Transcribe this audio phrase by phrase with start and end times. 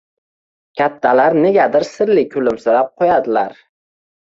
[0.81, 3.61] Kattalar negadir sirli kulimsirab qo‘yadilar…